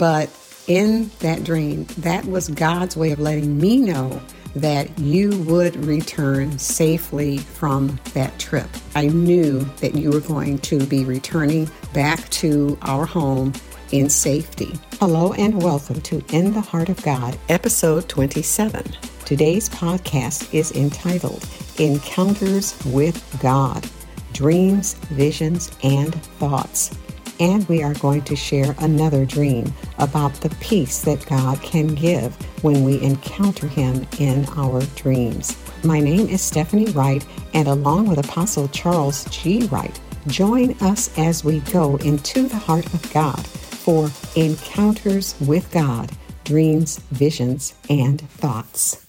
[0.00, 0.30] But
[0.66, 4.22] in that dream, that was God's way of letting me know
[4.56, 8.66] that you would return safely from that trip.
[8.94, 13.52] I knew that you were going to be returning back to our home
[13.92, 14.72] in safety.
[15.00, 18.82] Hello and welcome to In the Heart of God, episode 27.
[19.26, 21.46] Today's podcast is entitled
[21.78, 23.86] Encounters with God
[24.32, 26.96] Dreams, Visions, and Thoughts.
[27.40, 32.34] And we are going to share another dream about the peace that God can give
[32.62, 35.56] when we encounter Him in our dreams.
[35.82, 39.66] My name is Stephanie Wright, and along with Apostle Charles G.
[39.68, 46.12] Wright, join us as we go into the heart of God for encounters with God,
[46.44, 49.06] dreams, visions, and thoughts.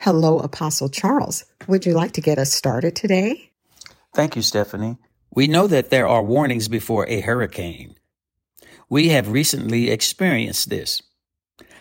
[0.00, 1.46] Hello, Apostle Charles.
[1.66, 3.52] Would you like to get us started today?
[4.14, 4.98] Thank you, Stephanie.
[5.32, 7.94] We know that there are warnings before a hurricane.
[8.88, 11.02] We have recently experienced this.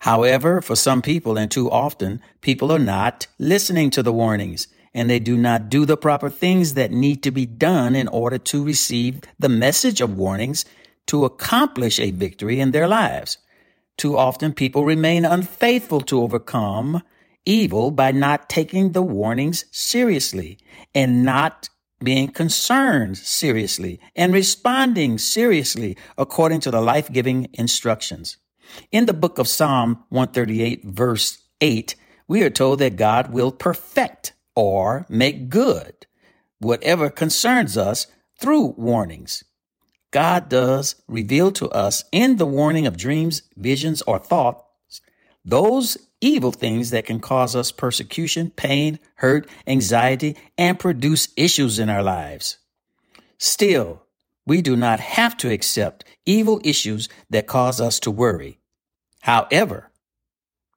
[0.00, 5.08] However, for some people, and too often, people are not listening to the warnings and
[5.08, 8.64] they do not do the proper things that need to be done in order to
[8.64, 10.64] receive the message of warnings
[11.06, 13.38] to accomplish a victory in their lives.
[13.96, 17.02] Too often, people remain unfaithful to overcome
[17.44, 20.58] evil by not taking the warnings seriously
[20.94, 21.68] and not
[22.04, 28.36] being concerned seriously and responding seriously according to the life giving instructions.
[28.90, 31.94] In the book of Psalm 138, verse 8,
[32.28, 36.06] we are told that God will perfect or make good
[36.58, 38.06] whatever concerns us
[38.38, 39.44] through warnings.
[40.12, 44.62] God does reveal to us in the warning of dreams, visions, or thoughts
[45.44, 51.90] those evil things that can cause us persecution, pain, hurt, anxiety, and produce issues in
[51.90, 52.56] our lives.
[53.36, 54.02] Still,
[54.46, 58.58] we do not have to accept evil issues that cause us to worry.
[59.20, 59.90] However,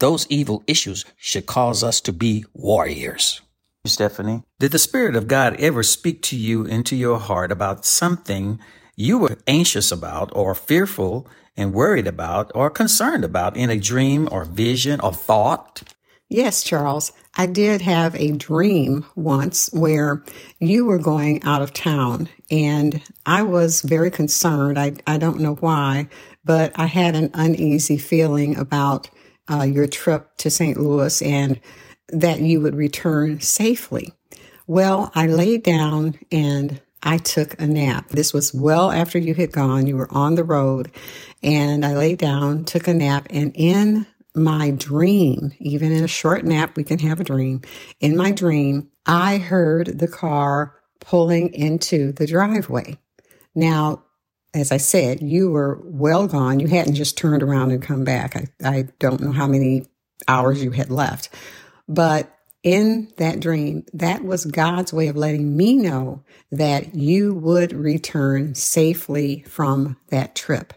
[0.00, 3.40] those evil issues should cause us to be warriors.
[3.86, 8.58] Stephanie, did the Spirit of God ever speak to you into your heart about something
[8.96, 14.28] you were anxious about or fearful and worried about or concerned about in a dream
[14.30, 15.82] or vision or thought?
[16.28, 17.12] Yes, Charles.
[17.36, 20.24] I did have a dream once where
[20.58, 24.78] you were going out of town and I was very concerned.
[24.78, 26.08] I, I don't know why,
[26.44, 29.10] but I had an uneasy feeling about
[29.50, 30.78] uh, your trip to St.
[30.78, 31.60] Louis and
[32.08, 34.12] that you would return safely.
[34.66, 38.08] Well, I laid down and I took a nap.
[38.08, 39.86] This was well after you had gone.
[39.86, 40.90] You were on the road
[41.42, 46.44] and I laid down, took a nap and in my dream, even in a short
[46.44, 47.62] nap, we can have a dream.
[48.00, 52.98] In my dream, I heard the car pulling into the driveway.
[53.54, 54.02] Now,
[54.52, 56.58] as I said, you were well gone.
[56.60, 58.36] You hadn't just turned around and come back.
[58.36, 59.86] I, I don't know how many
[60.26, 61.28] hours you had left,
[61.88, 62.33] but
[62.64, 68.54] in that dream, that was God's way of letting me know that you would return
[68.54, 70.72] safely from that trip.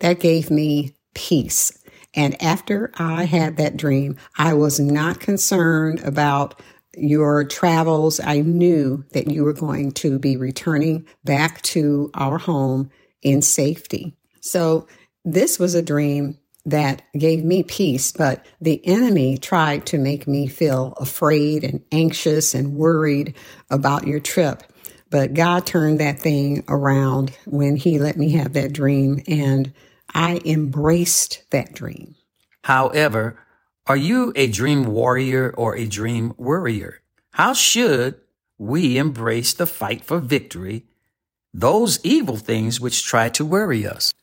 [0.00, 1.76] That gave me peace.
[2.14, 6.60] And after I had that dream, I was not concerned about
[6.96, 8.20] your travels.
[8.20, 12.90] I knew that you were going to be returning back to our home
[13.22, 14.14] in safety.
[14.40, 14.86] So
[15.24, 20.46] this was a dream that gave me peace, but the enemy tried to make me
[20.46, 23.34] feel afraid and anxious and worried
[23.70, 24.62] about your trip.
[25.10, 29.72] But God turned that thing around when He let me have that dream, and
[30.12, 32.14] I embraced that dream.
[32.62, 33.38] However,
[33.86, 37.02] are you a dream warrior or a dream worrier?
[37.32, 38.14] How should
[38.56, 40.86] we embrace the fight for victory,
[41.52, 44.14] those evil things which try to worry us?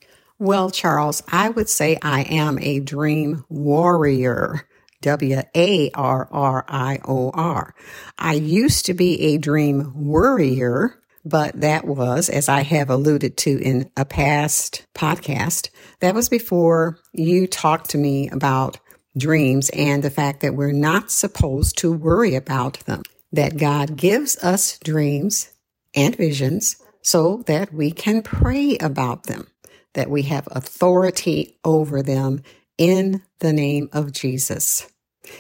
[0.42, 4.68] Well, Charles, I would say I am a dream warrior.
[5.02, 7.76] W A R R I O R.
[8.18, 13.62] I used to be a dream worrier, but that was, as I have alluded to
[13.62, 15.70] in a past podcast,
[16.00, 18.80] that was before you talked to me about
[19.16, 24.38] dreams and the fact that we're not supposed to worry about them, that God gives
[24.44, 25.52] us dreams
[25.94, 29.46] and visions so that we can pray about them
[29.94, 32.42] that we have authority over them
[32.78, 34.90] in the name of Jesus.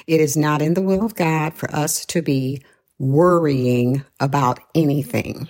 [0.08, 2.62] It is not in the will of God for us to be
[3.00, 5.50] worrying about anything,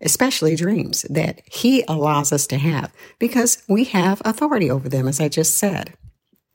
[0.00, 5.20] especially dreams that He allows us to have because we have authority over them, as
[5.20, 5.94] I just said.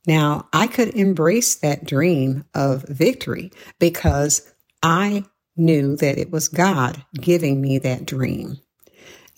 [0.06, 5.26] Now, I could embrace that dream of victory because I
[5.58, 8.60] knew that it was God giving me that dream.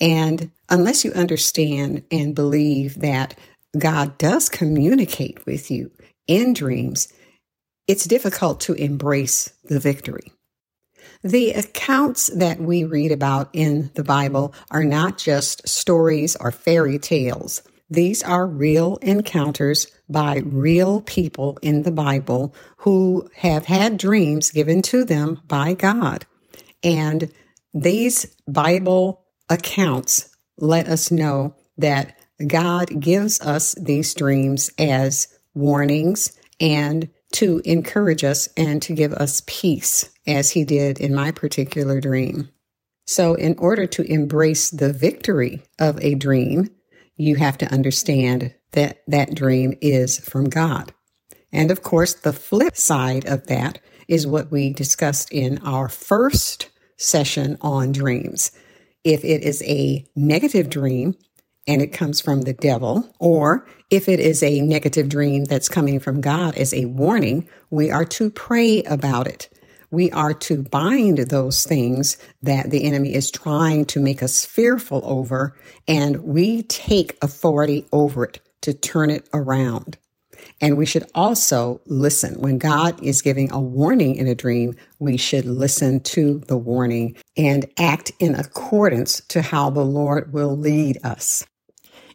[0.01, 3.37] And unless you understand and believe that
[3.77, 5.91] God does communicate with you
[6.27, 7.07] in dreams,
[7.87, 10.33] it's difficult to embrace the victory.
[11.23, 16.97] The accounts that we read about in the Bible are not just stories or fairy
[16.97, 17.61] tales.
[17.89, 24.81] These are real encounters by real people in the Bible who have had dreams given
[24.83, 26.25] to them by God.
[26.83, 27.31] And
[27.73, 29.20] these Bible
[29.51, 32.17] accounts let us know that
[32.47, 39.41] God gives us these dreams as warnings and to encourage us and to give us
[39.47, 42.49] peace, as he did in my particular dream.
[43.07, 46.69] So, in order to embrace the victory of a dream,
[47.15, 50.93] you have to understand that that dream is from God.
[51.51, 56.69] And of course, the flip side of that is what we discussed in our first
[56.97, 58.51] session on dreams.
[59.03, 61.15] If it is a negative dream,
[61.67, 65.99] and it comes from the devil, or if it is a negative dream that's coming
[65.99, 69.49] from God as a warning, we are to pray about it.
[69.91, 75.01] We are to bind those things that the enemy is trying to make us fearful
[75.03, 75.55] over,
[75.87, 79.97] and we take authority over it to turn it around.
[80.61, 82.39] And we should also listen.
[82.39, 87.15] When God is giving a warning in a dream, we should listen to the warning
[87.35, 91.45] and act in accordance to how the Lord will lead us.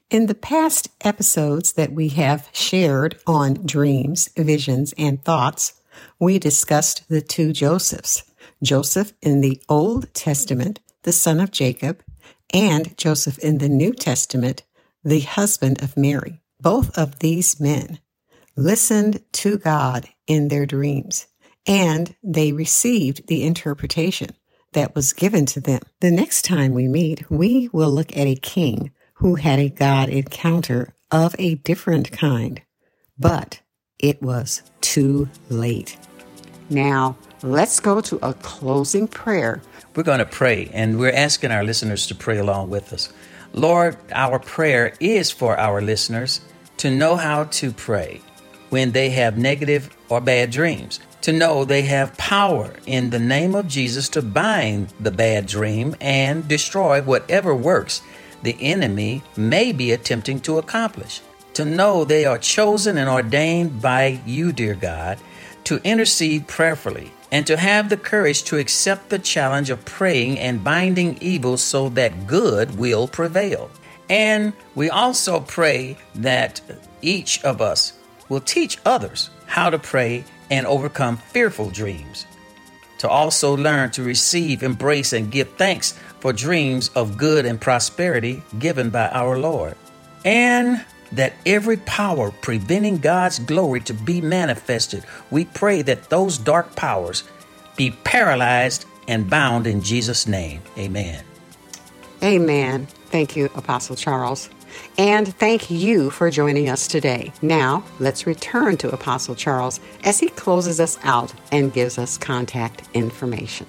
[0.08, 5.74] In the past episodes that we have shared on dreams, visions, and thoughts,
[6.20, 8.22] we discussed the two Josephs
[8.62, 12.02] Joseph in the Old Testament, the son of Jacob,
[12.54, 14.62] and Joseph in the New Testament,
[15.04, 16.40] the husband of Mary.
[16.60, 17.98] Both of these men
[18.56, 21.26] listened to God in their dreams,
[21.66, 24.30] and they received the interpretation
[24.72, 25.80] that was given to them.
[26.00, 30.08] The next time we meet, we will look at a king who had a God
[30.08, 32.60] encounter of a different kind,
[33.18, 33.60] but
[33.98, 35.96] it was too late.
[36.68, 39.62] Now, let's go to a closing prayer.
[39.94, 43.12] We're going to pray, and we're asking our listeners to pray along with us.
[43.52, 46.40] Lord, our prayer is for our listeners
[46.78, 48.20] to know how to pray
[48.70, 53.54] when they have negative or bad dreams, to know they have power in the name
[53.54, 58.02] of Jesus to bind the bad dream and destroy whatever works
[58.42, 61.20] the enemy may be attempting to accomplish.
[61.54, 65.18] To know they are chosen and ordained by you, dear God,
[65.64, 70.62] to intercede prayerfully, and to have the courage to accept the challenge of praying and
[70.62, 73.70] binding evil so that good will prevail.
[74.08, 76.60] And we also pray that
[77.02, 77.94] each of us
[78.28, 82.26] will teach others how to pray and overcome fearful dreams.
[82.98, 88.42] To also learn to receive, embrace, and give thanks for dreams of good and prosperity
[88.58, 89.76] given by our Lord,
[90.24, 96.74] and that every power preventing God's glory to be manifested, we pray that those dark
[96.74, 97.22] powers
[97.76, 100.62] be paralyzed and bound in Jesus' name.
[100.78, 101.22] Amen.
[102.22, 102.86] Amen.
[103.10, 104.48] Thank you, Apostle Charles.
[104.98, 107.32] And thank you for joining us today.
[107.42, 112.82] Now, let's return to Apostle Charles as he closes us out and gives us contact
[112.94, 113.66] information.